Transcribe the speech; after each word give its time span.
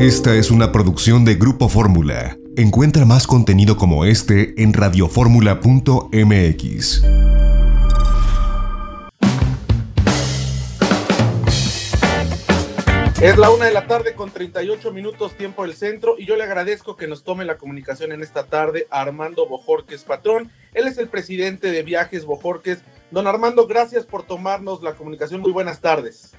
Esta 0.00 0.34
es 0.34 0.50
una 0.50 0.72
producción 0.72 1.24
de 1.26 1.34
Grupo 1.34 1.68
Fórmula. 1.68 2.38
Encuentra 2.56 3.04
más 3.04 3.26
contenido 3.26 3.76
como 3.76 4.06
este 4.06 4.54
en 4.62 4.72
radioformula.mx. 4.72 7.04
Es 13.20 13.36
la 13.36 13.50
una 13.50 13.66
de 13.66 13.72
la 13.72 13.86
tarde 13.86 14.14
con 14.14 14.30
38 14.30 14.90
minutos 14.90 15.34
tiempo 15.34 15.64
del 15.64 15.74
centro 15.74 16.14
y 16.16 16.24
yo 16.24 16.36
le 16.36 16.44
agradezco 16.44 16.96
que 16.96 17.06
nos 17.06 17.22
tome 17.22 17.44
la 17.44 17.58
comunicación 17.58 18.12
en 18.12 18.22
esta 18.22 18.46
tarde 18.46 18.86
a 18.90 19.02
Armando 19.02 19.46
Bojorques 19.46 20.04
Patrón. 20.04 20.50
Él 20.72 20.88
es 20.88 20.96
el 20.96 21.10
presidente 21.10 21.70
de 21.70 21.82
Viajes 21.82 22.24
Bojorques. 22.24 22.78
Don 23.10 23.26
Armando, 23.26 23.66
gracias 23.66 24.06
por 24.06 24.22
tomarnos 24.22 24.82
la 24.82 24.94
comunicación. 24.94 25.42
Muy 25.42 25.52
buenas 25.52 25.82
tardes. 25.82 26.32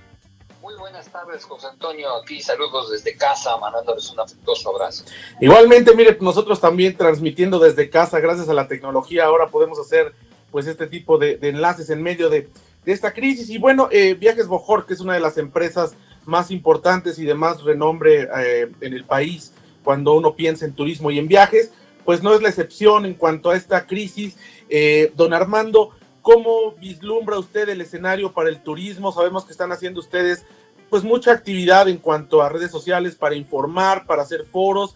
Muy 0.62 0.76
buenas 0.76 1.12
tardes, 1.12 1.44
José 1.44 1.66
Antonio. 1.66 2.16
Aquí 2.22 2.40
saludos 2.40 2.92
desde 2.92 3.18
casa, 3.18 3.58
mandándoles 3.58 4.12
un 4.12 4.20
afectuoso 4.20 4.70
abrazo. 4.70 5.04
Igualmente, 5.40 5.96
mire, 5.96 6.16
nosotros 6.22 6.62
también 6.62 6.96
transmitiendo 6.96 7.58
desde 7.58 7.90
casa, 7.90 8.20
gracias 8.20 8.48
a 8.48 8.54
la 8.54 8.68
tecnología, 8.68 9.26
ahora 9.26 9.48
podemos 9.48 9.80
hacer 9.80 10.14
pues 10.52 10.68
este 10.68 10.86
tipo 10.86 11.18
de, 11.18 11.40
enlaces 11.42 11.90
en 11.90 12.04
medio 12.04 12.30
de, 12.30 12.48
esta 12.86 13.12
crisis. 13.12 13.50
Y 13.50 13.58
bueno, 13.58 13.90
eh, 13.92 14.14
Viajes 14.14 14.48
Bojorques 14.48 14.98
es 14.98 15.02
una 15.02 15.16
de 15.16 15.20
las 15.20 15.40
empresas 15.40 15.96
más 16.26 16.52
importantes 16.52 17.18
y 17.18 17.26
de 17.26 17.34
más 17.34 17.64
renombre 17.64 18.30
eh, 18.38 18.72
en 18.82 18.94
el 18.94 19.04
país 19.04 19.54
cuando 19.84 20.14
uno 20.14 20.36
piensa 20.36 20.66
en 20.66 20.74
turismo 20.74 21.10
y 21.10 21.18
en 21.18 21.28
viajes, 21.28 21.72
pues 22.06 22.22
no 22.22 22.36
es 22.36 22.42
la 22.44 22.50
excepción 22.50 23.06
en 23.08 23.16
cuanto 23.16 23.50
a 23.50 23.58
esta 23.58 23.88
crisis. 23.88 24.38
Eh, 24.70 25.12
don 25.16 25.34
Armando, 25.34 25.92
¿cómo 26.22 26.72
vislumbra 26.74 27.38
usted 27.38 27.70
el 27.70 27.82
escenario 27.82 28.32
para 28.32 28.50
el 28.50 28.62
turismo? 28.62 29.12
Sabemos 29.12 29.46
que 29.46 29.52
están 29.52 29.72
haciendo 29.72 30.00
ustedes 30.00 30.46
pues 30.90 31.04
mucha 31.04 31.32
actividad 31.32 31.88
en 31.88 31.98
cuanto 31.98 32.42
a 32.42 32.50
redes 32.50 32.70
sociales 32.70 33.16
para 33.16 33.36
informar, 33.36 34.06
para 34.06 34.24
hacer 34.24 34.46
foros. 34.46 34.96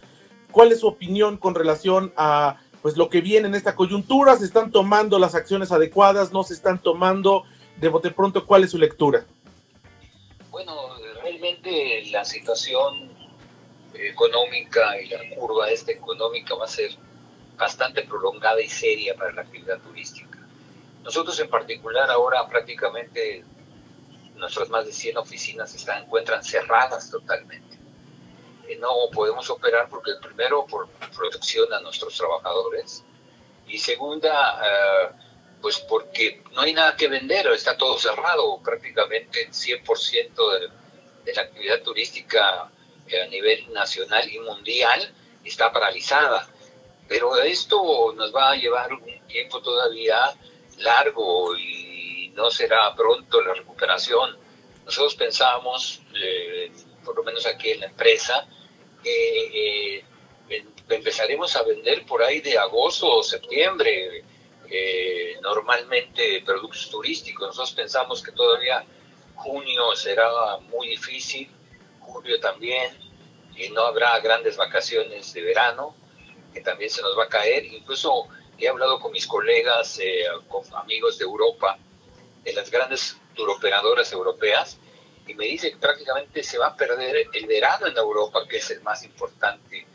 ¿Cuál 0.52 0.72
es 0.72 0.82
su 0.82 0.88
opinión 0.88 1.38
con 1.38 1.56
relación 1.56 2.14
a 2.18 2.60
pues 2.82 2.98
lo 2.98 3.10
que 3.10 3.22
viene 3.22 3.48
en 3.48 3.56
esta 3.56 3.76
coyuntura? 3.76 4.36
¿Se 4.36 4.46
están 4.46 4.72
tomando 4.72 5.18
las 5.18 5.36
acciones 5.36 5.72
adecuadas? 5.72 6.34
¿No 6.34 6.44
se 6.44 6.54
están 6.54 6.82
tomando? 6.82 7.46
De 7.78 7.90
bote 7.90 8.12
pronto, 8.12 8.46
¿cuál 8.46 8.64
es 8.64 8.72
su 8.72 8.78
lectura? 8.78 9.26
Bueno, 10.52 10.74
realmente 11.24 12.06
la 12.12 12.24
situación 12.24 13.10
económica 13.94 15.02
y 15.02 15.08
la 15.08 15.20
curva 15.36 15.70
esta 15.70 15.92
económica 15.92 16.56
va 16.56 16.66
a 16.66 16.70
ser 16.70 16.92
bastante 17.58 18.04
prolongada 18.04 18.62
y 18.62 18.68
seria 18.68 19.16
para 19.16 19.32
la 19.32 19.42
actividad 19.42 19.80
turística. 19.80 20.35
Nosotros 21.06 21.40
en 21.40 21.50
particular 21.50 22.10
ahora 22.12 22.46
prácticamente 22.48 23.46
nuestras 24.36 24.70
más 24.70 24.86
de 24.86 24.92
100 24.92 25.18
oficinas 25.18 25.72
se 25.72 25.92
encuentran 25.92 26.44
cerradas 26.44 27.10
totalmente. 27.10 27.78
Eh, 28.68 28.78
no 28.78 28.90
podemos 29.14 29.50
operar 29.50 29.88
porque 29.88 30.12
primero 30.22 30.66
por 30.66 30.90
protección 31.16 31.72
a 31.74 31.80
nuestros 31.80 32.18
trabajadores 32.18 33.06
y 33.68 33.78
segunda 33.78 34.60
eh, 34.62 35.10
pues 35.62 35.80
porque 35.80 36.44
no 36.52 36.62
hay 36.62 36.74
nada 36.74 36.98
que 36.98 37.08
vender, 37.08 37.48
está 37.48 37.78
todo 37.78 37.98
cerrado, 37.98 38.60
prácticamente 38.62 39.44
el 39.44 39.52
100% 39.52 40.60
de 40.60 40.70
de 41.26 41.34
la 41.34 41.42
actividad 41.42 41.82
turística 41.82 42.70
eh, 43.08 43.22
a 43.22 43.28
nivel 43.28 43.74
nacional 43.74 44.30
y 44.32 44.40
mundial 44.40 45.14
está 45.44 45.72
paralizada. 45.72 46.48
Pero 47.08 47.36
esto 47.42 48.14
nos 48.16 48.34
va 48.34 48.52
a 48.52 48.56
llevar 48.56 48.94
un 48.94 49.28
tiempo 49.28 49.62
todavía 49.62 50.34
largo 50.80 51.56
y 51.58 52.32
no 52.36 52.50
será 52.52 52.94
pronto 52.96 53.42
la 53.42 53.54
recuperación. 53.54 54.38
Nosotros 54.86 55.16
pensamos, 55.16 56.02
eh, 56.22 56.72
por 57.04 57.16
lo 57.16 57.24
menos 57.24 57.46
aquí 57.46 57.72
en 57.72 57.82
la 57.82 57.86
empresa, 57.88 58.48
que 59.04 59.98
eh, 59.98 60.66
empezaremos 60.90 61.56
a 61.56 61.64
vender 61.64 62.06
por 62.06 62.22
ahí 62.24 62.42
de 62.42 62.58
agosto 62.58 63.08
o 63.08 63.24
septiembre 63.24 64.24
normalmente 65.42 66.42
productos 66.46 66.90
turísticos. 66.90 67.48
Nosotros 67.48 67.74
pensamos 67.74 68.22
que 68.24 68.32
todavía 68.32 68.84
junio 69.36 69.96
será 69.96 70.58
muy 70.70 70.90
difícil, 70.90 71.50
julio 72.00 72.40
también, 72.40 72.92
y 73.56 73.70
no 73.70 73.82
habrá 73.82 74.20
grandes 74.20 74.58
vacaciones 74.58 75.34
de 75.34 75.42
verano, 75.42 75.96
que 76.54 76.62
también 76.62 76.90
se 76.90 77.02
nos 77.02 77.18
va 77.18 77.26
a 77.26 77.30
caer. 77.30 77.66
Incluso 77.66 78.28
he 78.58 78.68
hablado 78.68 79.00
con 79.00 79.12
mis 79.12 79.28
colegas, 79.28 80.00
eh, 80.00 80.26
con 80.48 80.64
amigos 80.76 81.18
de 81.18 81.26
Europa, 81.26 81.78
de 82.44 82.54
las 82.54 82.70
grandes 82.70 83.18
turoperadoras 83.34 84.12
europeas, 84.14 84.78
y 85.28 85.34
me 85.34 85.46
dice 85.46 85.72
que 85.72 85.78
prácticamente 85.78 86.44
se 86.44 86.58
va 86.58 86.68
a 86.68 86.76
perder 86.76 87.28
el 87.34 87.46
verano 87.48 87.88
en 87.88 87.98
Europa, 87.98 88.48
que 88.48 88.58
es 88.58 88.70
el 88.72 88.82
más 88.82 89.04
importante 89.04 89.86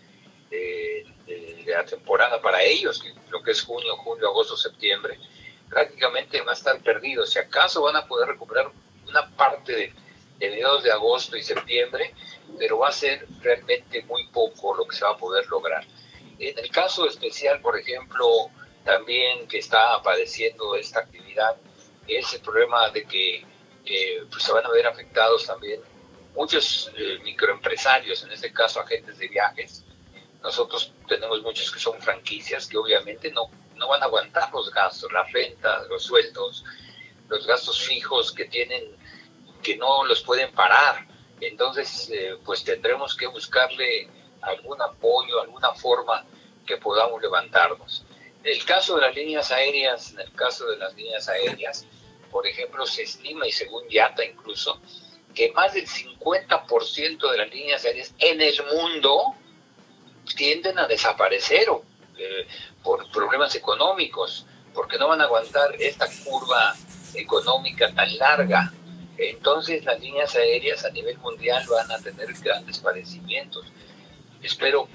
de, 0.50 1.06
de 1.26 1.64
la 1.66 1.84
temporada 1.84 2.40
para 2.42 2.62
ellos, 2.62 3.02
lo 3.30 3.42
que 3.42 3.52
es 3.52 3.62
junio, 3.62 3.96
julio, 3.98 4.28
agosto, 4.28 4.56
septiembre, 4.56 5.18
prácticamente 5.68 6.40
va 6.42 6.50
a 6.50 6.54
estar 6.54 6.82
perdido. 6.82 7.24
Si 7.24 7.38
acaso 7.38 7.82
van 7.82 7.96
a 7.96 8.06
poder 8.06 8.28
recuperar 8.28 8.70
una 9.08 9.28
parte 9.36 9.72
de, 9.72 9.92
mediados 10.40 10.82
de 10.82 10.90
agosto 10.90 11.36
y 11.36 11.42
septiembre, 11.42 12.14
pero 12.58 12.78
va 12.78 12.88
a 12.88 12.92
ser 12.92 13.26
realmente 13.40 14.02
muy 14.04 14.26
poco 14.28 14.74
lo 14.74 14.86
que 14.86 14.96
se 14.96 15.04
va 15.04 15.12
a 15.12 15.16
poder 15.16 15.46
lograr. 15.48 15.84
En 16.40 16.58
el 16.58 16.70
caso 16.70 17.06
especial, 17.06 17.60
por 17.60 17.78
ejemplo, 17.78 18.50
también 18.84 19.46
que 19.46 19.58
está 19.58 20.02
padeciendo 20.02 20.74
esta 20.74 21.00
actividad, 21.00 21.56
es 22.08 22.32
el 22.34 22.40
problema 22.40 22.88
de 22.90 23.04
que 23.04 23.46
pues 24.30 24.42
se 24.42 24.52
van 24.52 24.64
a 24.64 24.70
ver 24.70 24.86
afectados 24.86 25.46
también 25.46 25.80
muchos 26.34 26.90
eh, 26.96 27.18
microempresarios, 27.22 28.22
en 28.24 28.32
este 28.32 28.52
caso 28.52 28.80
agentes 28.80 29.18
de 29.18 29.28
viajes. 29.28 29.84
Nosotros 30.42 30.92
tenemos 31.06 31.42
muchos 31.42 31.70
que 31.70 31.78
son 31.78 32.00
franquicias 32.00 32.66
que 32.66 32.78
obviamente 32.78 33.30
no, 33.30 33.50
no 33.76 33.88
van 33.88 34.02
a 34.02 34.06
aguantar 34.06 34.50
los 34.52 34.70
gastos, 34.70 35.12
la 35.12 35.24
renta, 35.24 35.82
los 35.88 36.04
sueldos, 36.04 36.64
los 37.28 37.46
gastos 37.46 37.82
fijos 37.82 38.32
que 38.32 38.46
tienen 38.46 38.96
que 39.62 39.76
no 39.76 40.04
los 40.04 40.22
pueden 40.22 40.50
parar. 40.52 41.06
Entonces, 41.40 42.10
eh, 42.10 42.38
pues 42.44 42.64
tendremos 42.64 43.14
que 43.14 43.26
buscarle 43.26 44.08
algún 44.42 44.80
apoyo, 44.80 45.40
alguna 45.40 45.72
forma 45.72 46.24
que 46.66 46.76
podamos 46.76 47.20
levantarnos. 47.20 48.04
En 48.42 48.52
el 48.52 48.64
caso 48.64 48.96
de 48.96 49.02
las 49.02 49.14
líneas 49.14 49.50
aéreas, 49.50 50.12
en 50.12 50.20
el 50.20 50.32
caso 50.32 50.66
de 50.66 50.78
las 50.78 50.94
líneas 50.94 51.28
aéreas, 51.28 51.86
por 52.30 52.46
ejemplo, 52.46 52.86
se 52.86 53.02
estima, 53.02 53.46
y 53.46 53.52
según 53.52 53.88
YATA 53.88 54.24
incluso, 54.24 54.80
que 55.34 55.52
más 55.52 55.74
del 55.74 55.86
50% 55.86 57.30
de 57.30 57.38
las 57.38 57.50
líneas 57.50 57.84
aéreas 57.84 58.14
en 58.18 58.40
el 58.40 58.54
mundo 58.72 59.34
tienden 60.36 60.78
a 60.78 60.86
desaparecer 60.86 61.66
eh, 62.18 62.46
por 62.82 63.10
problemas 63.10 63.54
económicos, 63.54 64.46
porque 64.74 64.98
no 64.98 65.08
van 65.08 65.20
a 65.20 65.24
aguantar 65.24 65.74
esta 65.78 66.06
curva 66.24 66.74
económica 67.14 67.92
tan 67.92 68.16
larga. 68.18 68.72
Entonces 69.18 69.84
las 69.84 70.00
líneas 70.00 70.34
aéreas 70.34 70.84
a 70.84 70.90
nivel 70.90 71.18
mundial 71.18 71.64
van 71.68 71.90
a 71.90 71.98
tener 71.98 72.32
grandes 72.42 72.78
padecimientos. 72.78 73.66
Espero, 74.42 74.88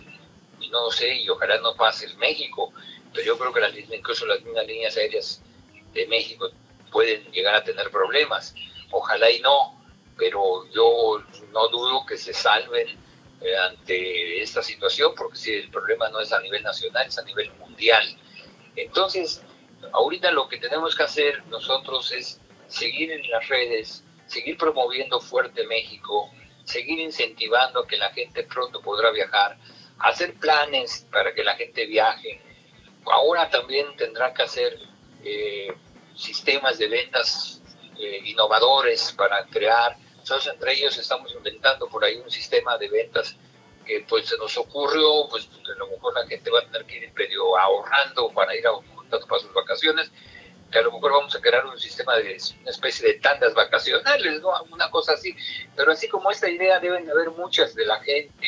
y 0.59 0.69
no 0.69 0.89
sé, 0.91 1.15
y 1.15 1.29
ojalá 1.29 1.57
no 1.59 1.75
pase 1.75 2.05
en 2.07 2.17
México, 2.17 2.73
pero 3.13 3.25
yo 3.25 3.37
creo 3.37 3.53
que 3.53 3.59
las, 3.61 3.75
incluso 3.75 4.25
las 4.25 4.41
mismas 4.41 4.65
líneas 4.65 4.97
aéreas 4.97 5.41
de 5.93 6.07
México 6.07 6.49
pueden 6.91 7.23
llegar 7.31 7.55
a 7.55 7.63
tener 7.63 7.89
problemas. 7.89 8.55
Ojalá 8.91 9.29
y 9.29 9.39
no, 9.39 9.81
pero 10.17 10.69
yo 10.71 11.23
no 11.51 11.67
dudo 11.69 12.05
que 12.05 12.17
se 12.17 12.33
salven 12.33 12.87
eh, 13.41 13.57
ante 13.57 14.41
esta 14.41 14.61
situación, 14.61 15.13
porque 15.15 15.37
si 15.37 15.53
el 15.53 15.69
problema 15.69 16.09
no 16.09 16.19
es 16.19 16.31
a 16.31 16.41
nivel 16.41 16.63
nacional, 16.63 17.07
es 17.07 17.17
a 17.17 17.23
nivel 17.23 17.51
mundial. 17.53 18.17
Entonces, 18.75 19.43
ahorita 19.91 20.31
lo 20.31 20.47
que 20.47 20.57
tenemos 20.57 20.95
que 20.95 21.03
hacer 21.03 21.45
nosotros 21.47 22.11
es 22.11 22.39
seguir 22.67 23.11
en 23.11 23.29
las 23.29 23.47
redes, 23.47 24.03
seguir 24.27 24.57
promoviendo 24.57 25.19
fuerte 25.19 25.65
México, 25.67 26.31
seguir 26.65 26.99
incentivando 26.99 27.85
que 27.85 27.97
la 27.97 28.11
gente 28.11 28.43
pronto 28.43 28.81
podrá 28.81 29.11
viajar, 29.11 29.57
hacer 29.99 30.33
planes 30.35 31.07
para 31.11 31.33
que 31.33 31.43
la 31.43 31.55
gente 31.55 31.85
viaje. 31.85 32.41
Ahora 33.05 33.49
también 33.49 33.95
tendrá 33.95 34.33
que 34.33 34.43
hacer 34.43 34.77
eh, 35.23 35.73
sistemas 36.15 36.77
de 36.77 36.87
ventas 36.87 37.61
eh, 37.97 38.21
innovadores 38.25 39.13
para 39.13 39.45
crear. 39.45 39.95
Entonces, 40.17 40.51
entre 40.51 40.73
ellos 40.73 40.97
estamos 40.97 41.31
inventando 41.33 41.87
por 41.87 42.03
ahí 42.03 42.17
un 42.17 42.31
sistema 42.31 42.77
de 42.77 42.89
ventas 42.89 43.37
que 43.85 44.03
pues 44.09 44.27
se 44.27 44.37
nos 44.37 44.57
ocurrió, 44.57 45.27
pues 45.29 45.47
a 45.47 45.77
lo 45.77 45.87
mejor 45.87 46.15
la 46.15 46.27
gente 46.27 46.49
va 46.49 46.59
a 46.59 46.65
tener 46.65 46.85
que 46.85 46.97
ir 46.97 47.13
medio 47.13 47.55
ahorrando 47.57 48.31
para 48.33 48.55
ir 48.55 48.65
a 48.67 48.71
para 49.09 49.41
sus 49.41 49.53
vacaciones, 49.53 50.11
que 50.75 50.79
a 50.79 50.81
lo 50.81 50.91
mejor 50.91 51.13
vamos 51.13 51.33
a 51.33 51.39
crear 51.39 51.65
un 51.65 51.79
sistema 51.79 52.17
de 52.17 52.37
una 52.61 52.69
especie 52.69 53.07
de 53.07 53.13
tandas 53.21 53.53
vacacionales, 53.53 54.41
¿no? 54.41 54.51
Una 54.73 54.91
cosa 54.91 55.13
así. 55.13 55.33
Pero 55.73 55.93
así 55.93 56.09
como 56.09 56.29
esta 56.29 56.49
idea 56.49 56.81
deben 56.81 57.09
haber 57.09 57.29
muchas 57.29 57.75
de 57.75 57.85
la 57.85 58.01
gente, 58.01 58.45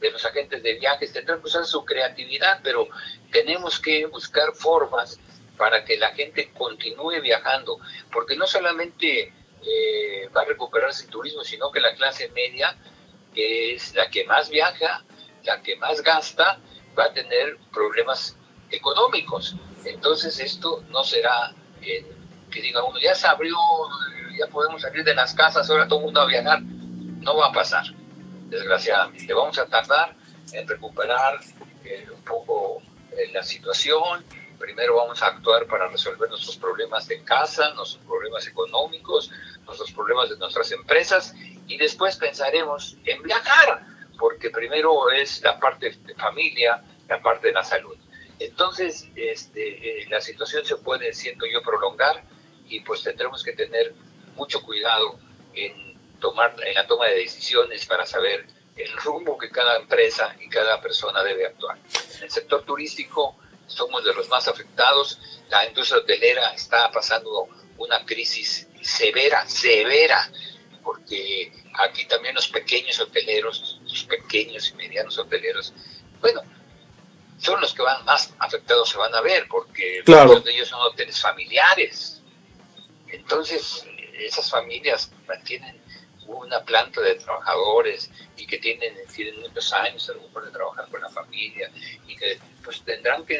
de 0.00 0.10
los 0.10 0.24
agentes 0.24 0.62
de 0.62 0.72
viajes, 0.72 1.12
tendrán 1.12 1.38
que 1.40 1.48
usar 1.48 1.66
su 1.66 1.84
creatividad, 1.84 2.60
pero 2.62 2.88
tenemos 3.30 3.78
que 3.78 4.06
buscar 4.06 4.54
formas 4.54 5.20
para 5.58 5.84
que 5.84 5.98
la 5.98 6.14
gente 6.14 6.50
continúe 6.56 7.20
viajando, 7.20 7.78
porque 8.10 8.36
no 8.36 8.46
solamente 8.46 9.34
eh, 9.62 10.30
va 10.34 10.40
a 10.40 10.44
recuperarse 10.46 11.04
el 11.04 11.10
turismo, 11.10 11.44
sino 11.44 11.70
que 11.70 11.80
la 11.80 11.94
clase 11.94 12.30
media 12.30 12.74
que 13.34 13.74
es 13.74 13.94
la 13.94 14.08
que 14.08 14.24
más 14.24 14.48
viaja, 14.48 15.04
la 15.44 15.60
que 15.60 15.76
más 15.76 16.00
gasta, 16.00 16.58
va 16.98 17.04
a 17.04 17.12
tener 17.12 17.58
problemas 17.70 18.34
económicos. 18.70 19.56
Entonces 19.84 20.40
esto 20.40 20.82
no 20.88 21.04
será 21.04 21.54
que 21.80 22.62
diga 22.62 22.82
uno, 22.84 22.98
ya 22.98 23.14
se 23.14 23.26
abrió, 23.26 23.56
ya 24.38 24.46
podemos 24.48 24.82
salir 24.82 25.04
de 25.04 25.14
las 25.14 25.34
casas, 25.34 25.68
ahora 25.68 25.86
todo 25.86 26.00
el 26.00 26.04
mundo 26.06 26.20
a 26.20 26.26
viajar. 26.26 26.60
No 26.62 27.36
va 27.36 27.48
a 27.48 27.52
pasar, 27.52 27.84
desgraciadamente. 28.48 29.32
Vamos 29.32 29.58
a 29.58 29.66
tardar 29.66 30.14
en 30.52 30.68
recuperar 30.68 31.40
eh, 31.84 32.06
un 32.12 32.22
poco 32.22 32.82
eh, 33.12 33.30
la 33.32 33.42
situación. 33.42 34.24
Primero 34.58 34.96
vamos 34.96 35.22
a 35.22 35.26
actuar 35.26 35.66
para 35.66 35.88
resolver 35.88 36.28
nuestros 36.30 36.56
problemas 36.56 37.06
de 37.08 37.22
casa, 37.22 37.74
nuestros 37.74 38.02
problemas 38.06 38.46
económicos, 38.46 39.30
nuestros 39.66 39.92
problemas 39.92 40.30
de 40.30 40.38
nuestras 40.38 40.70
empresas 40.72 41.34
y 41.66 41.76
después 41.76 42.16
pensaremos 42.16 42.96
en 43.04 43.22
viajar, 43.22 43.84
porque 44.18 44.50
primero 44.50 45.10
es 45.10 45.42
la 45.42 45.58
parte 45.58 45.90
de 45.90 46.14
familia, 46.14 46.82
la 47.08 47.20
parte 47.20 47.48
de 47.48 47.52
la 47.52 47.64
salud. 47.64 47.95
Entonces, 48.38 49.08
este, 49.14 50.02
eh, 50.02 50.06
la 50.10 50.20
situación 50.20 50.64
se 50.64 50.76
puede, 50.76 51.12
siento 51.12 51.46
yo, 51.46 51.62
prolongar 51.62 52.24
y 52.68 52.80
pues 52.80 53.02
tendremos 53.02 53.42
que 53.42 53.52
tener 53.52 53.94
mucho 54.34 54.62
cuidado 54.62 55.18
en, 55.54 55.98
tomar, 56.20 56.54
en 56.64 56.74
la 56.74 56.86
toma 56.86 57.06
de 57.06 57.16
decisiones 57.16 57.86
para 57.86 58.04
saber 58.04 58.46
el 58.76 58.92
rumbo 58.98 59.38
que 59.38 59.50
cada 59.50 59.76
empresa 59.76 60.36
y 60.40 60.48
cada 60.48 60.80
persona 60.80 61.22
debe 61.22 61.46
actuar. 61.46 61.78
En 62.16 62.24
el 62.24 62.30
sector 62.30 62.64
turístico 62.64 63.36
somos 63.66 64.04
de 64.04 64.12
los 64.14 64.28
más 64.28 64.46
afectados. 64.48 65.18
La 65.48 65.66
industria 65.66 65.98
hotelera 65.98 66.52
está 66.52 66.90
pasando 66.90 67.48
una 67.78 68.04
crisis 68.04 68.68
severa, 68.82 69.46
severa, 69.48 70.30
porque 70.82 71.52
aquí 71.74 72.04
también 72.06 72.34
los 72.34 72.48
pequeños 72.48 73.00
hoteleros, 73.00 73.80
los 73.82 74.04
pequeños 74.04 74.70
y 74.70 74.74
medianos 74.74 75.18
hoteleros, 75.18 75.72
bueno, 76.20 76.42
son 77.38 77.60
los 77.60 77.74
que 77.74 77.82
van 77.82 78.04
más 78.04 78.32
afectados 78.38 78.88
se 78.88 78.98
van 78.98 79.14
a 79.14 79.20
ver, 79.20 79.46
porque 79.48 80.02
muchos 80.06 80.44
de 80.44 80.52
ellos 80.52 80.68
son 80.68 80.80
hoteles 80.80 81.20
familiares. 81.20 82.22
Entonces, 83.08 83.86
esas 84.18 84.50
familias 84.50 85.12
mantienen 85.26 85.80
una 86.26 86.64
planta 86.64 87.00
de 87.00 87.14
trabajadores 87.14 88.10
y 88.36 88.46
que 88.46 88.58
tienen, 88.58 88.94
tienen 89.14 89.40
muchos 89.40 89.72
años 89.72 90.08
a 90.10 90.14
lo 90.14 90.22
mejor 90.22 90.46
de 90.46 90.50
trabajar 90.50 90.88
con 90.90 91.00
la 91.00 91.08
familia 91.08 91.70
y 92.06 92.16
que 92.16 92.38
pues 92.64 92.82
tendrán 92.82 93.24
que 93.24 93.38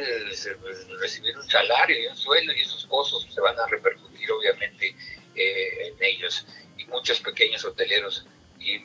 recibir 1.00 1.36
un 1.36 1.48
salario 1.48 2.00
y 2.00 2.06
un 2.06 2.16
sueldo 2.16 2.52
y 2.52 2.60
esos 2.60 2.86
costos 2.86 3.26
se 3.32 3.40
van 3.40 3.58
a 3.58 3.66
repercutir 3.66 4.30
obviamente 4.30 4.94
eh, 5.34 5.88
en 5.88 5.96
ellos. 6.00 6.46
Y 6.78 6.84
muchos 6.84 7.20
pequeños 7.20 7.64
hoteleros 7.64 8.26
y 8.60 8.78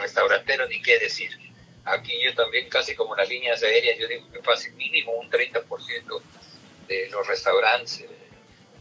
restaurantera 0.00 0.66
ni 0.66 0.80
qué 0.82 0.98
decir 0.98 1.49
Aquí 1.84 2.20
yo 2.22 2.34
también, 2.34 2.68
casi 2.68 2.94
como 2.94 3.16
las 3.16 3.28
líneas 3.28 3.62
aéreas, 3.62 3.98
yo 3.98 4.06
digo 4.06 4.30
que 4.30 4.42
fácil 4.42 4.74
mínimo 4.74 5.12
un 5.12 5.30
30% 5.30 6.22
de 6.86 7.08
los 7.08 7.26
restaurantes 7.26 8.00
eh, 8.00 8.08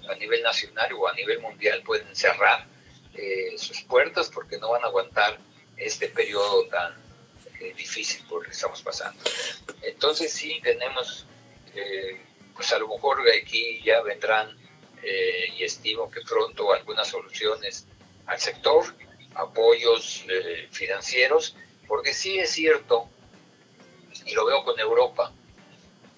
a 0.10 0.16
nivel 0.16 0.42
nacional 0.42 0.92
o 0.94 1.08
a 1.08 1.14
nivel 1.14 1.40
mundial 1.40 1.82
pueden 1.84 2.14
cerrar 2.16 2.66
eh, 3.14 3.54
sus 3.58 3.82
puertas 3.84 4.30
porque 4.34 4.58
no 4.58 4.72
van 4.72 4.84
a 4.84 4.88
aguantar 4.88 5.38
este 5.78 6.10
periodo 6.10 6.66
tan 6.68 6.94
eh, 7.60 7.74
difícil 7.78 8.26
por 8.28 8.42
el 8.42 8.48
que 8.48 8.56
estamos 8.56 8.82
pasando. 8.82 9.22
Entonces 9.82 10.34
sí 10.34 10.60
tenemos, 10.62 11.26
pues 12.56 12.74
a 12.74 12.80
lo 12.80 12.88
mejor 12.90 13.22
aquí 13.42 13.82
ya 13.84 14.02
vendrán 14.02 14.58
y 15.58 15.64
estimo 15.64 16.12
que 16.12 16.22
pronto 16.22 16.74
algunas 16.74 17.08
soluciones 17.08 17.88
al 18.26 18.40
sector, 18.40 18.84
apoyos 19.36 20.26
financieros 20.72 21.56
porque 21.90 22.14
sí 22.14 22.40
es 22.40 22.52
cierto, 22.52 23.10
y 24.26 24.34
lo 24.34 24.46
veo 24.46 24.64
con 24.64 24.80
Europa, 24.80 25.34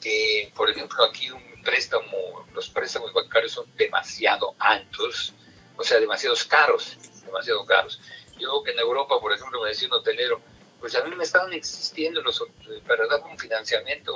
que 0.01 0.51
por 0.53 0.69
ejemplo 0.69 1.03
aquí 1.05 1.31
un 1.31 1.41
préstamo, 1.63 2.45
los 2.53 2.69
préstamos 2.69 3.13
bancarios 3.13 3.53
son 3.53 3.65
demasiado 3.77 4.53
altos, 4.59 5.33
o 5.77 5.83
sea, 5.83 5.99
demasiado 5.99 6.35
caros, 6.47 6.97
demasiado 7.25 7.65
caros. 7.65 8.01
Yo 8.37 8.51
veo 8.51 8.63
que 8.63 8.71
en 8.71 8.79
Europa, 8.79 9.19
por 9.21 9.31
ejemplo, 9.31 9.61
me 9.61 9.69
decía 9.69 9.87
un 9.87 9.93
hotelero, 9.93 10.41
pues 10.79 10.93
a 10.95 11.03
mí 11.03 11.15
me 11.15 11.23
estaban 11.23 11.53
existiendo 11.53 12.21
los, 12.21 12.43
para 12.85 13.07
dar 13.07 13.21
un 13.23 13.37
financiamiento, 13.37 14.13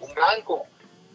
un 0.00 0.14
banco. 0.14 0.66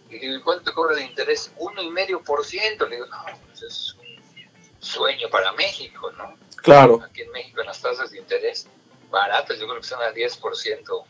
Y 0.10 0.20
le 0.20 0.28
digo, 0.28 0.44
¿cuánto 0.44 0.74
cobra 0.74 0.96
de 0.96 1.04
interés? 1.04 1.52
Uno 1.58 1.82
y 1.82 1.90
medio 1.90 2.24
por 2.24 2.46
ciento. 2.46 2.88
Le 2.88 2.98
digo, 2.98 3.08
no, 3.08 3.26
pues 3.48 3.64
es 3.64 3.96
un 3.96 4.80
sueño 4.80 5.30
para 5.30 5.52
México, 5.54 6.12
¿no? 6.12 6.38
Claro. 6.58 7.02
Aquí 7.04 7.24
en 7.24 7.32
México 7.32 7.64
las 7.64 7.82
tasas 7.82 8.12
de 8.12 8.20
interés 8.20 8.68
baratas, 9.14 9.58
yo 9.60 9.68
creo 9.68 9.80
que 9.80 9.88
son 9.88 10.02
al 10.02 10.14
10%. 10.14 11.04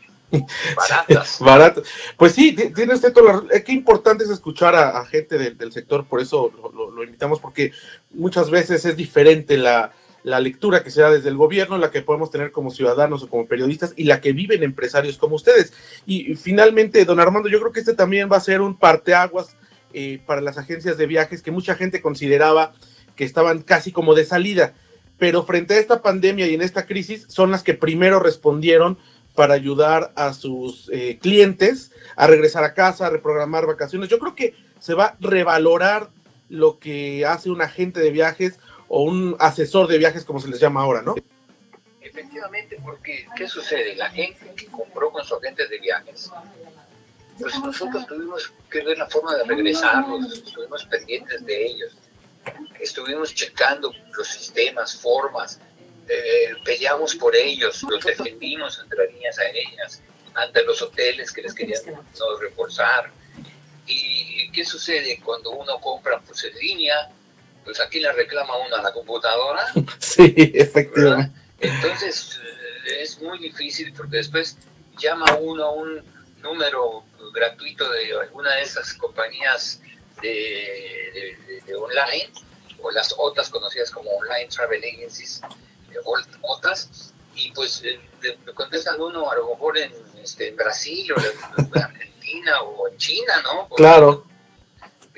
Baratas. 0.75 1.37
Baratas. 1.39 1.83
Pues 2.17 2.33
sí, 2.33 2.53
tiene 2.53 2.93
usted 2.93 3.13
toda 3.13 3.25
la 3.25 3.33
razón. 3.33 3.49
Qué 3.65 3.71
importante 3.71 4.23
es 4.23 4.29
escuchar 4.29 4.75
a, 4.75 5.03
gente 5.05 5.37
del 5.37 5.71
sector, 5.71 6.05
por 6.05 6.21
eso 6.21 6.51
lo, 6.73 7.03
invitamos, 7.03 7.39
porque 7.39 7.71
muchas 8.11 8.49
veces 8.49 8.83
es 8.85 8.97
diferente 8.97 9.57
la, 9.57 9.91
la 10.23 10.39
lectura 10.39 10.83
que 10.83 10.91
se 10.91 11.01
da 11.01 11.11
desde 11.11 11.29
el 11.29 11.37
gobierno, 11.37 11.77
la 11.77 11.91
que 11.91 12.01
podemos 12.01 12.31
tener 12.31 12.51
como 12.51 12.71
ciudadanos 12.71 13.23
o 13.23 13.29
como 13.29 13.45
periodistas 13.45 13.93
y 13.95 14.05
la 14.05 14.21
que 14.21 14.33
viven 14.33 14.63
empresarios 14.63 15.17
como 15.17 15.35
ustedes. 15.35 15.73
Y, 16.05 16.35
finalmente, 16.35 17.05
don 17.05 17.19
Armando, 17.19 17.49
yo 17.49 17.59
creo 17.59 17.71
que 17.71 17.81
este 17.81 17.93
también 17.93 18.29
va 18.31 18.37
a 18.37 18.41
ser 18.41 18.61
un 18.61 18.77
parteaguas 18.77 19.55
eh, 19.93 20.19
para 20.25 20.41
las 20.41 20.57
agencias 20.57 20.97
de 20.97 21.05
viajes 21.05 21.43
que 21.43 21.51
mucha 21.51 21.75
gente 21.75 22.01
consideraba 22.01 22.73
que 23.15 23.25
estaban 23.25 23.61
casi 23.61 23.91
como 23.91 24.15
de 24.15 24.25
salida 24.25 24.73
pero 25.17 25.43
frente 25.43 25.75
a 25.75 25.79
esta 25.79 26.01
pandemia 26.01 26.47
y 26.47 26.53
en 26.53 26.61
esta 26.61 26.85
crisis 26.85 27.25
son 27.29 27.51
las 27.51 27.63
que 27.63 27.73
primero 27.73 28.19
respondieron 28.19 28.97
para 29.35 29.53
ayudar 29.53 30.11
a 30.15 30.33
sus 30.33 30.89
eh, 30.93 31.17
clientes 31.21 31.91
a 32.15 32.27
regresar 32.27 32.63
a 32.63 32.73
casa, 32.73 33.07
a 33.07 33.09
reprogramar 33.09 33.65
vacaciones. 33.65 34.09
Yo 34.09 34.19
creo 34.19 34.35
que 34.35 34.55
se 34.79 34.93
va 34.93 35.05
a 35.05 35.17
revalorar 35.19 36.09
lo 36.49 36.77
que 36.77 37.25
hace 37.25 37.49
un 37.49 37.61
agente 37.61 37.99
de 37.99 38.11
viajes 38.11 38.59
o 38.87 39.03
un 39.03 39.35
asesor 39.39 39.87
de 39.87 39.97
viajes, 39.97 40.23
como 40.23 40.39
se 40.39 40.49
les 40.49 40.59
llama 40.59 40.81
ahora, 40.81 41.01
¿no? 41.01 41.15
Efectivamente, 42.01 42.77
porque 42.83 43.25
¿qué 43.35 43.47
sucede? 43.47 43.95
La 43.95 44.11
gente 44.11 44.53
que 44.55 44.67
compró 44.67 45.11
con 45.11 45.23
su 45.23 45.35
agente 45.35 45.67
de 45.67 45.79
viajes, 45.79 46.29
pues 47.39 47.57
nosotros 47.59 48.05
tuvimos 48.05 48.53
que 48.69 48.83
ver 48.83 48.97
la 48.99 49.09
forma 49.09 49.35
de 49.35 49.45
regresarlos, 49.45 50.31
estuvimos 50.31 50.85
pendientes 50.85 51.43
de 51.43 51.65
ellos 51.65 51.97
estuvimos 52.83 53.33
checando 53.33 53.93
los 54.15 54.27
sistemas, 54.27 54.95
formas, 54.95 55.59
eh, 56.07 56.53
peleamos 56.63 57.15
por 57.15 57.35
ellos, 57.35 57.83
los 57.83 58.03
defendimos 58.03 58.79
entre 58.79 59.11
líneas 59.11 59.39
aéreas, 59.39 60.01
ante 60.33 60.63
los 60.63 60.81
hoteles 60.81 61.31
que 61.31 61.41
les 61.41 61.53
querían 61.53 61.81
no 61.85 62.37
reforzar. 62.39 63.11
¿Y 63.85 64.49
qué 64.51 64.65
sucede 64.65 65.19
cuando 65.23 65.51
uno 65.51 65.79
compra 65.79 66.19
pues, 66.19 66.43
en 66.43 66.57
línea? 66.57 67.09
Pues 67.63 67.79
aquí 67.79 67.99
la 67.99 68.11
reclama 68.11 68.57
uno 68.57 68.75
a 68.75 68.81
la 68.81 68.91
computadora. 68.91 69.65
Sí, 69.99 70.33
efectivamente. 70.53 71.31
Entonces 71.59 72.39
eh, 72.85 73.01
es 73.01 73.21
muy 73.21 73.39
difícil 73.39 73.93
porque 73.93 74.17
después 74.17 74.57
llama 74.97 75.25
uno 75.39 75.63
a 75.63 75.71
un 75.71 76.03
número 76.41 77.05
gratuito 77.33 77.89
de 77.89 78.19
alguna 78.19 78.55
de 78.55 78.63
esas 78.63 78.93
compañías 78.93 79.81
de, 80.21 81.37
online, 81.75 82.29
o 82.83 82.91
las 82.91 83.15
OTAs 83.17 83.49
conocidas 83.49 83.89
como 83.89 84.11
Online 84.11 84.47
Travel 84.47 84.83
Agencies, 84.83 85.41
eh, 85.91 85.97
OTAs, 86.41 87.13
y 87.33 87.51
pues 87.51 87.81
eh, 87.83 87.99
contestan 88.53 89.01
uno 89.01 89.31
a 89.31 89.35
lo 89.35 89.49
mejor 89.49 89.77
en, 89.77 89.91
este, 90.21 90.49
en 90.49 90.55
Brasil 90.55 91.11
o 91.13 91.15
en, 91.19 91.81
Argentina 91.81 92.61
o 92.61 92.87
en 92.87 92.97
China, 92.97 93.41
¿no? 93.43 93.69
claro. 93.69 94.27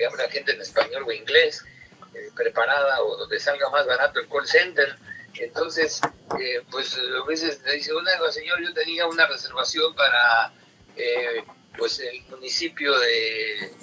habrá 0.07 0.29
gente 0.29 0.53
en 0.53 0.61
español 0.61 1.03
o 1.05 1.11
inglés 1.11 1.65
eh, 2.13 2.29
preparada 2.35 3.01
o 3.01 3.17
donde 3.17 3.39
salga 3.39 3.69
más 3.69 3.85
barato 3.85 4.19
el 4.19 4.29
call 4.29 4.47
center. 4.47 4.97
Entonces, 5.33 5.99
pues 6.71 6.97
a 6.97 7.25
veces 7.27 7.61
le 7.65 7.73
dice, 7.73 7.93
una 7.93 8.11
señor, 8.31 8.61
yo 8.63 8.73
tenía 8.73 9.05
una 9.05 9.27
reservación 9.27 9.93
para 9.93 10.53
pues 11.77 11.99
el 11.99 12.23
municipio 12.29 12.97
de, 12.97 13.73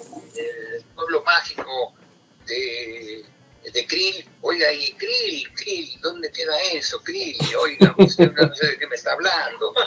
pueblo 0.95 1.23
mágico 1.23 1.93
de, 2.47 3.23
de 3.71 3.85
Krill, 3.87 4.25
oiga, 4.41 4.71
y 4.73 4.91
Krill, 4.93 5.53
Krill, 5.55 5.89
¿dónde 6.01 6.31
queda 6.31 6.53
eso? 6.73 7.01
Krill, 7.03 7.37
oiga, 7.61 7.95
usted 7.97 8.31
no 8.33 8.53
sé 8.53 8.67
de 8.67 8.77
qué 8.77 8.87
me 8.87 8.95
está 8.95 9.13
hablando. 9.13 9.73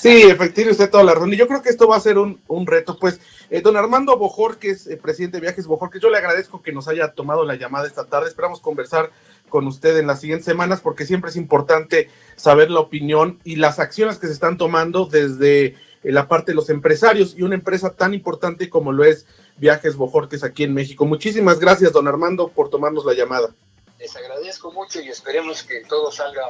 Sí, 0.00 0.22
efectivamente, 0.22 0.72
usted 0.72 0.90
toda 0.90 1.04
la 1.04 1.14
razón. 1.14 1.32
Y 1.32 1.36
yo 1.36 1.46
creo 1.46 1.62
que 1.62 1.70
esto 1.70 1.88
va 1.88 1.96
a 1.96 2.00
ser 2.00 2.18
un, 2.18 2.40
un 2.48 2.66
reto. 2.66 2.98
Pues, 2.98 3.20
eh, 3.48 3.62
don 3.62 3.76
Armando 3.76 4.18
Bojor, 4.18 4.58
que 4.58 4.70
es 4.70 4.88
presidente 5.02 5.38
de 5.38 5.42
Viajes 5.42 5.66
Bojor, 5.66 5.88
que 5.88 6.00
yo 6.00 6.10
le 6.10 6.18
agradezco 6.18 6.62
que 6.62 6.72
nos 6.72 6.88
haya 6.88 7.12
tomado 7.12 7.44
la 7.44 7.54
llamada 7.54 7.86
esta 7.86 8.04
tarde. 8.04 8.28
Esperamos 8.28 8.60
conversar 8.60 9.10
con 9.48 9.66
usted 9.66 9.96
en 9.96 10.06
las 10.06 10.20
siguientes 10.20 10.44
semanas 10.44 10.80
porque 10.80 11.06
siempre 11.06 11.30
es 11.30 11.36
importante 11.36 12.10
saber 12.36 12.70
la 12.70 12.80
opinión 12.80 13.38
y 13.44 13.56
las 13.56 13.78
acciones 13.78 14.18
que 14.18 14.26
se 14.26 14.32
están 14.32 14.58
tomando 14.58 15.06
desde 15.06 15.76
la 16.02 16.28
parte 16.28 16.52
de 16.52 16.56
los 16.56 16.70
empresarios 16.70 17.34
y 17.36 17.42
una 17.42 17.54
empresa 17.54 17.94
tan 17.94 18.14
importante 18.14 18.68
como 18.68 18.92
lo 18.92 19.04
es 19.04 19.26
Viajes 19.56 19.96
Bojorques 19.96 20.42
aquí 20.42 20.64
en 20.64 20.74
México. 20.74 21.04
Muchísimas 21.04 21.58
gracias, 21.58 21.92
don 21.92 22.08
Armando, 22.08 22.48
por 22.48 22.70
tomarnos 22.70 23.04
la 23.04 23.14
llamada. 23.14 23.54
Les 23.98 24.14
agradezco 24.16 24.72
mucho 24.72 25.00
y 25.00 25.08
esperemos 25.08 25.62
que 25.62 25.82
todo 25.88 26.10
salga 26.10 26.42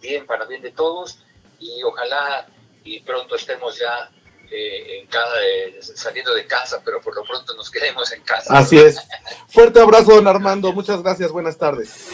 bien 0.00 0.26
para 0.26 0.44
bien 0.44 0.62
de 0.62 0.70
todos 0.70 1.18
y 1.58 1.82
ojalá 1.82 2.46
y 2.84 3.00
pronto 3.00 3.34
estemos 3.34 3.78
ya 3.78 4.10
eh, 4.50 5.00
en 5.00 5.06
cada, 5.08 5.34
eh, 5.44 5.78
saliendo 5.82 6.32
de 6.34 6.46
casa, 6.46 6.80
pero 6.84 7.00
por 7.00 7.14
lo 7.14 7.22
pronto 7.24 7.54
nos 7.54 7.70
quedemos 7.70 8.10
en 8.12 8.22
casa. 8.22 8.56
Así 8.56 8.78
es. 8.78 8.96
Fuerte 9.48 9.80
abrazo, 9.80 10.14
don 10.14 10.26
Armando. 10.26 10.72
Muchas 10.72 11.02
gracias. 11.02 11.30
Buenas 11.30 11.58
tardes. 11.58 12.10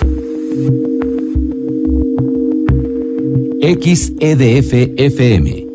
XEDF 3.61 4.73
FM 4.97 5.64